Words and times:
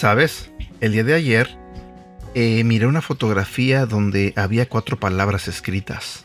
¿Sabes? 0.00 0.50
El 0.80 0.92
día 0.92 1.04
de 1.04 1.12
ayer 1.12 1.58
eh, 2.34 2.64
miré 2.64 2.86
una 2.86 3.02
fotografía 3.02 3.84
donde 3.84 4.32
había 4.34 4.66
cuatro 4.66 4.98
palabras 4.98 5.46
escritas. 5.46 6.24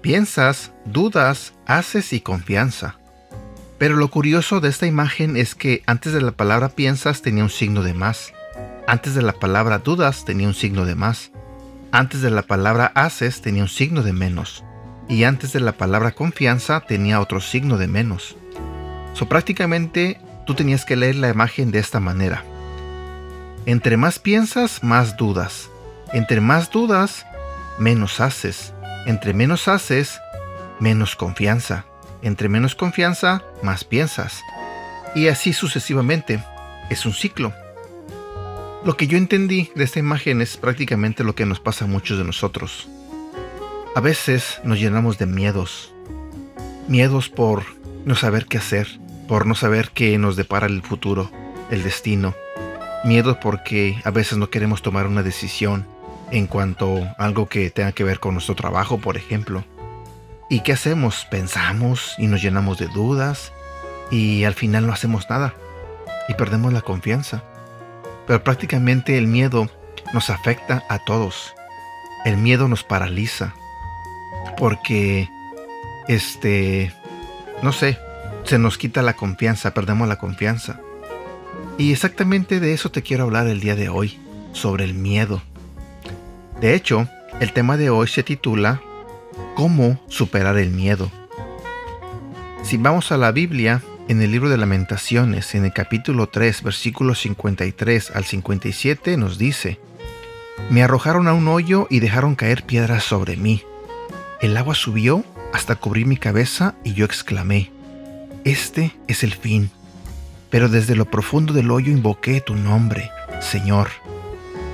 Piensas, 0.00 0.72
dudas, 0.86 1.52
haces 1.66 2.14
y 2.14 2.20
confianza. 2.20 2.96
Pero 3.76 3.96
lo 3.96 4.08
curioso 4.08 4.60
de 4.60 4.70
esta 4.70 4.86
imagen 4.86 5.36
es 5.36 5.54
que 5.54 5.82
antes 5.84 6.14
de 6.14 6.22
la 6.22 6.32
palabra 6.32 6.70
piensas 6.70 7.20
tenía 7.20 7.44
un 7.44 7.50
signo 7.50 7.82
de 7.82 7.92
más. 7.92 8.32
Antes 8.86 9.14
de 9.14 9.22
la 9.22 9.32
palabra 9.32 9.78
dudas 9.78 10.24
tenía 10.24 10.48
un 10.48 10.54
signo 10.54 10.84
de 10.84 10.96
más. 10.96 11.30
Antes 11.92 12.20
de 12.20 12.30
la 12.30 12.42
palabra 12.42 12.90
haces 12.94 13.40
tenía 13.40 13.62
un 13.62 13.68
signo 13.68 14.02
de 14.02 14.12
menos. 14.12 14.64
Y 15.08 15.24
antes 15.24 15.52
de 15.52 15.60
la 15.60 15.72
palabra 15.72 16.12
confianza 16.12 16.80
tenía 16.80 17.20
otro 17.20 17.40
signo 17.40 17.78
de 17.78 17.86
menos. 17.86 18.36
So 19.14 19.28
prácticamente 19.28 20.20
tú 20.46 20.54
tenías 20.54 20.84
que 20.84 20.96
leer 20.96 21.16
la 21.16 21.28
imagen 21.28 21.70
de 21.70 21.78
esta 21.78 22.00
manera. 22.00 22.44
Entre 23.66 23.96
más 23.96 24.18
piensas, 24.18 24.82
más 24.82 25.16
dudas. 25.16 25.70
Entre 26.12 26.40
más 26.40 26.70
dudas, 26.70 27.24
menos 27.78 28.20
haces. 28.20 28.74
Entre 29.06 29.32
menos 29.32 29.68
haces, 29.68 30.18
menos 30.80 31.14
confianza. 31.14 31.84
Entre 32.20 32.48
menos 32.48 32.74
confianza, 32.74 33.42
más 33.62 33.84
piensas. 33.84 34.42
Y 35.14 35.28
así 35.28 35.52
sucesivamente. 35.52 36.42
Es 36.90 37.06
un 37.06 37.12
ciclo. 37.12 37.52
Lo 38.84 38.96
que 38.96 39.06
yo 39.06 39.16
entendí 39.16 39.70
de 39.74 39.84
esta 39.84 39.98
imagen 39.98 40.40
es 40.40 40.56
prácticamente 40.56 41.24
lo 41.24 41.34
que 41.34 41.46
nos 41.46 41.60
pasa 41.60 41.84
a 41.84 41.88
muchos 41.88 42.18
de 42.18 42.24
nosotros. 42.24 42.88
A 43.94 44.00
veces 44.00 44.60
nos 44.64 44.80
llenamos 44.80 45.18
de 45.18 45.26
miedos. 45.26 45.92
Miedos 46.88 47.28
por 47.28 47.64
no 48.04 48.16
saber 48.16 48.46
qué 48.46 48.58
hacer, 48.58 48.88
por 49.28 49.46
no 49.46 49.54
saber 49.54 49.90
qué 49.94 50.18
nos 50.18 50.36
depara 50.36 50.66
el 50.66 50.82
futuro, 50.82 51.30
el 51.70 51.82
destino 51.82 52.34
Miedo 53.04 53.40
porque 53.40 54.00
a 54.04 54.12
veces 54.12 54.38
no 54.38 54.48
queremos 54.48 54.80
tomar 54.80 55.08
una 55.08 55.24
decisión 55.24 55.84
en 56.30 56.46
cuanto 56.46 57.02
a 57.18 57.24
algo 57.24 57.48
que 57.48 57.68
tenga 57.70 57.90
que 57.90 58.04
ver 58.04 58.20
con 58.20 58.34
nuestro 58.34 58.54
trabajo, 58.54 58.98
por 58.98 59.16
ejemplo. 59.16 59.64
¿Y 60.48 60.60
qué 60.60 60.72
hacemos? 60.72 61.26
Pensamos 61.28 62.14
y 62.16 62.28
nos 62.28 62.42
llenamos 62.42 62.78
de 62.78 62.86
dudas 62.86 63.52
y 64.12 64.44
al 64.44 64.54
final 64.54 64.86
no 64.86 64.92
hacemos 64.92 65.28
nada 65.28 65.52
y 66.28 66.34
perdemos 66.34 66.72
la 66.72 66.82
confianza. 66.82 67.42
Pero 68.26 68.42
prácticamente 68.44 69.18
el 69.18 69.26
miedo 69.26 69.68
nos 70.12 70.30
afecta 70.30 70.84
a 70.88 70.98
todos. 70.98 71.54
El 72.24 72.36
miedo 72.36 72.68
nos 72.68 72.84
paraliza 72.84 73.54
porque 74.56 75.28
este 76.08 76.92
no 77.62 77.72
sé, 77.72 77.98
se 78.44 78.58
nos 78.58 78.76
quita 78.76 79.02
la 79.02 79.14
confianza, 79.14 79.72
perdemos 79.72 80.08
la 80.08 80.18
confianza. 80.18 80.80
Y 81.78 81.92
exactamente 81.92 82.58
de 82.58 82.74
eso 82.74 82.90
te 82.90 83.02
quiero 83.02 83.24
hablar 83.24 83.46
el 83.46 83.60
día 83.60 83.76
de 83.76 83.88
hoy, 83.88 84.18
sobre 84.52 84.84
el 84.84 84.94
miedo. 84.94 85.42
De 86.60 86.74
hecho, 86.74 87.08
el 87.40 87.52
tema 87.52 87.76
de 87.76 87.90
hoy 87.90 88.08
se 88.08 88.24
titula 88.24 88.80
¿Cómo 89.54 90.00
superar 90.08 90.58
el 90.58 90.70
miedo? 90.70 91.10
Si 92.64 92.76
vamos 92.76 93.12
a 93.12 93.16
la 93.16 93.30
Biblia, 93.30 93.80
en 94.12 94.22
el 94.22 94.30
libro 94.30 94.48
de 94.48 94.56
lamentaciones, 94.56 95.54
en 95.54 95.64
el 95.64 95.72
capítulo 95.72 96.28
3, 96.28 96.62
versículos 96.62 97.20
53 97.20 98.12
al 98.14 98.24
57, 98.24 99.16
nos 99.16 99.38
dice, 99.38 99.80
Me 100.70 100.82
arrojaron 100.82 101.28
a 101.28 101.34
un 101.34 101.48
hoyo 101.48 101.86
y 101.90 102.00
dejaron 102.00 102.36
caer 102.36 102.62
piedras 102.62 103.04
sobre 103.04 103.36
mí. 103.36 103.62
El 104.40 104.56
agua 104.56 104.74
subió 104.74 105.24
hasta 105.52 105.76
cubrir 105.76 106.06
mi 106.06 106.16
cabeza 106.16 106.74
y 106.84 106.94
yo 106.94 107.04
exclamé, 107.04 107.70
Este 108.44 108.94
es 109.08 109.24
el 109.24 109.34
fin 109.34 109.70
pero 110.52 110.68
desde 110.68 110.94
lo 110.94 111.06
profundo 111.06 111.54
del 111.54 111.70
hoyo 111.70 111.90
invoqué 111.90 112.42
tu 112.42 112.54
nombre, 112.54 113.10
Señor. 113.40 113.88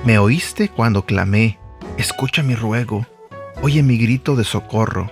Me 0.03 0.19
oíste 0.19 0.67
cuando 0.67 1.05
clamé, 1.05 1.57
escucha 1.97 2.43
mi 2.43 2.53
ruego, 2.53 3.07
oye 3.61 3.81
mi 3.81 3.97
grito 3.97 4.35
de 4.35 4.43
socorro. 4.43 5.09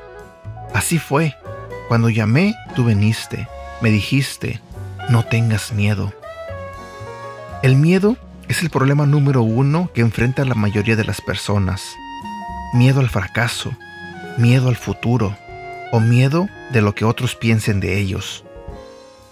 Así 0.73 0.99
fue, 0.99 1.33
cuando 1.87 2.09
llamé, 2.09 2.53
tú 2.75 2.83
veniste, 2.83 3.47
me 3.81 3.89
dijiste, 3.89 4.61
no 5.09 5.23
tengas 5.23 5.71
miedo. 5.71 6.13
El 7.63 7.75
miedo 7.75 8.17
es 8.47 8.61
el 8.61 8.69
problema 8.69 9.05
número 9.05 9.41
uno 9.41 9.89
que 9.93 10.01
enfrenta 10.01 10.45
la 10.45 10.55
mayoría 10.55 10.95
de 10.95 11.03
las 11.03 11.21
personas. 11.21 11.81
Miedo 12.73 12.99
al 12.99 13.09
fracaso, 13.09 13.71
miedo 14.37 14.69
al 14.69 14.75
futuro 14.75 15.35
o 15.91 15.99
miedo 15.99 16.47
de 16.71 16.81
lo 16.81 16.93
que 16.95 17.05
otros 17.05 17.35
piensen 17.35 17.79
de 17.79 17.99
ellos. 17.99 18.43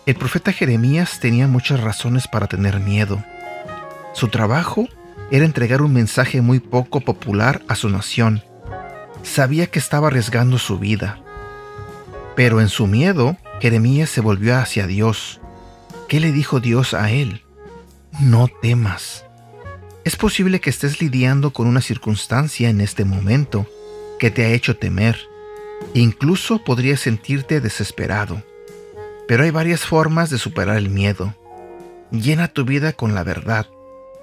El 0.05 0.15
profeta 0.15 0.51
Jeremías 0.51 1.19
tenía 1.19 1.47
muchas 1.47 1.79
razones 1.81 2.27
para 2.27 2.47
tener 2.47 2.79
miedo. 2.79 3.23
Su 4.13 4.27
trabajo 4.27 4.87
era 5.31 5.45
entregar 5.45 5.81
un 5.81 5.93
mensaje 5.93 6.41
muy 6.41 6.59
poco 6.59 7.01
popular 7.01 7.63
a 7.67 7.75
su 7.75 7.89
nación. 7.89 8.43
Sabía 9.23 9.67
que 9.67 9.79
estaba 9.79 10.07
arriesgando 10.07 10.59
su 10.59 10.77
vida. 10.77 11.19
Pero 12.35 12.61
en 12.61 12.69
su 12.69 12.85
miedo, 12.85 13.37
Jeremías 13.61 14.09
se 14.09 14.21
volvió 14.21 14.57
hacia 14.57 14.87
Dios. 14.87 15.39
¿Qué 16.07 16.19
le 16.19 16.31
dijo 16.31 16.59
Dios 16.59 16.93
a 16.93 17.11
él? 17.11 17.41
No 18.19 18.47
temas. 18.47 19.25
Es 20.03 20.15
posible 20.15 20.61
que 20.61 20.69
estés 20.69 21.01
lidiando 21.01 21.51
con 21.51 21.67
una 21.67 21.81
circunstancia 21.81 22.69
en 22.69 22.79
este 22.81 23.05
momento 23.05 23.65
que 24.19 24.29
te 24.29 24.45
ha 24.45 24.49
hecho 24.49 24.77
temer. 24.77 25.17
Incluso 25.93 26.63
podrías 26.63 26.99
sentirte 26.99 27.59
desesperado. 27.61 28.43
Pero 29.27 29.43
hay 29.43 29.51
varias 29.51 29.81
formas 29.81 30.29
de 30.29 30.37
superar 30.37 30.77
el 30.77 30.89
miedo. 30.89 31.33
Llena 32.11 32.47
tu 32.47 32.65
vida 32.65 32.93
con 32.93 33.15
la 33.15 33.23
verdad. 33.23 33.67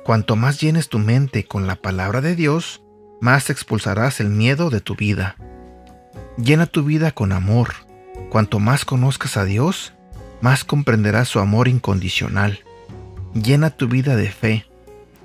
Cuanto 0.05 0.37
más 0.37 0.61
llenes 0.61 0.89
tu 0.89 0.99
mente 0.99 1.45
con 1.45 1.67
la 1.67 1.77
palabra 1.77 2.21
de 2.21 2.37
Dios, 2.37 2.83
más 3.21 3.51
expulsarás 3.51 4.21
el 4.21 4.31
miedo 4.31 4.71
de 4.71 4.81
tu 4.81 4.95
vida. 4.95 5.37
Llena 6.37 6.67
tu 6.67 6.85
vida 6.85 7.11
con 7.11 7.33
amor. 7.33 7.71
Cuanto 8.33 8.61
más 8.61 8.87
conozcas 8.87 9.37
a 9.37 9.45
Dios, 9.45 9.93
más 10.41 10.65
comprenderás 10.65 11.29
su 11.29 11.39
amor 11.39 11.69
incondicional. 11.69 12.61
Llena 13.35 13.69
tu 13.69 13.89
vida 13.89 14.17
de 14.17 14.31
fe. 14.31 14.65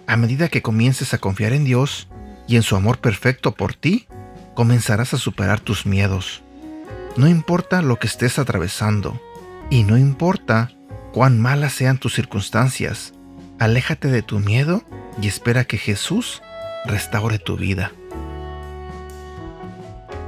A 0.07 0.18
medida 0.18 0.50
que 0.50 0.62
comiences 0.62 1.13
a 1.13 1.18
confiar 1.18 1.53
en 1.53 1.63
Dios 1.63 2.09
y 2.50 2.57
en 2.57 2.63
su 2.63 2.75
amor 2.75 2.97
perfecto 2.97 3.53
por 3.53 3.73
ti, 3.75 4.09
comenzarás 4.56 5.13
a 5.13 5.18
superar 5.18 5.62
tus 5.62 5.85
miedos. 5.85 6.44
No 7.16 7.29
importa 7.29 7.81
lo 7.81 7.97
que 7.97 8.07
estés 8.07 8.40
atravesando, 8.40 9.22
y 9.69 9.84
no 9.84 9.97
importa 9.97 10.74
cuán 11.13 11.39
malas 11.39 11.72
sean 11.72 12.00
tus 12.00 12.13
circunstancias, 12.13 13.13
aléjate 13.57 14.09
de 14.09 14.22
tu 14.22 14.39
miedo 14.39 14.84
y 15.22 15.29
espera 15.29 15.63
que 15.63 15.78
Jesús 15.78 16.41
restaure 16.84 17.39
tu 17.39 17.56
vida. 17.56 17.94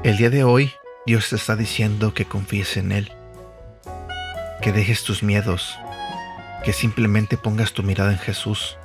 El 0.02 0.16
día 0.16 0.30
de 0.30 0.46
hoy 0.46 0.72
Dios 1.10 1.30
te 1.30 1.38
está 1.38 1.56
diciendo 1.56 2.14
que 2.14 2.26
confíes 2.26 2.78
en 2.78 2.92
Él, 2.92 3.12
que 4.62 4.72
dejes 4.72 5.04
tus 5.04 5.24
miedos, 5.24 5.76
que 6.64 6.72
simplemente 6.72 7.36
pongas 7.36 7.74
tu 7.74 7.82
mirada 7.82 8.12
en 8.12 8.20
Jesús. 8.20 8.78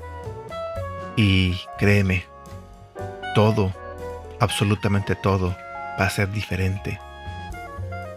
Y 1.17 1.61
créeme, 1.77 2.25
todo, 3.35 3.75
absolutamente 4.41 5.17
todo, 5.17 5.55
va 6.01 6.07
a 6.07 6.09
ser 6.09 6.33
diferente. 6.33 6.99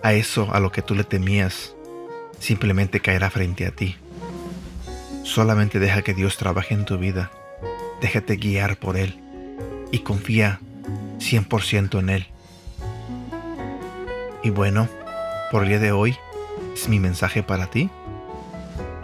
A 0.02 0.14
eso 0.14 0.54
a 0.54 0.62
lo 0.62 0.72
que 0.72 0.82
tú 0.82 0.96
le 0.96 1.04
temías, 1.04 1.76
simplemente 2.40 3.02
caerá 3.02 3.30
frente 3.30 3.66
a 3.66 3.72
ti. 3.72 3.98
Solamente 5.26 5.80
deja 5.80 6.02
que 6.02 6.14
Dios 6.14 6.38
trabaje 6.38 6.74
en 6.74 6.86
tu 6.86 6.98
vida. 6.98 7.30
Déjate 8.00 8.38
guiar 8.38 8.78
por 8.78 8.96
Él 8.96 9.20
y 9.92 10.00
confía 10.00 10.62
100% 11.20 12.00
en 12.00 12.10
Él. 12.10 12.28
Y 14.48 14.50
bueno, 14.50 14.88
por 15.52 15.64
el 15.64 15.68
día 15.68 15.80
de 15.80 15.92
hoy 15.92 16.16
es 16.74 16.88
mi 16.88 17.00
mensaje 17.02 17.44
para 17.44 17.68
ti. 17.68 17.90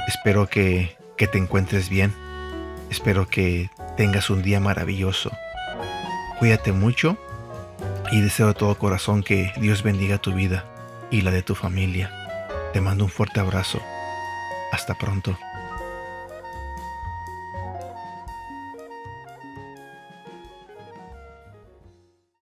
Espero 0.08 0.48
que, 0.48 0.96
que 1.18 1.28
te 1.28 1.38
encuentres 1.38 1.90
bien. 1.90 2.14
Espero 2.90 3.28
que 3.28 3.70
tengas 3.98 4.30
un 4.30 4.42
día 4.42 4.62
maravilloso. 4.62 5.32
Cuídate 6.40 6.72
mucho 6.72 7.18
y 8.14 8.22
deseo 8.22 8.48
de 8.48 8.54
todo 8.54 8.76
corazón 8.76 9.22
que 9.22 9.52
Dios 9.58 9.84
bendiga 9.84 10.18
tu 10.18 10.34
vida 10.34 10.64
y 11.12 11.24
la 11.24 11.32
de 11.32 11.44
tu 11.44 11.56
familia. 11.56 12.10
Te 12.72 12.80
mando 12.80 13.04
un 13.04 13.12
fuerte 13.12 13.42
abrazo. 13.42 13.82
Hasta 14.72 14.94
pronto. 14.94 15.38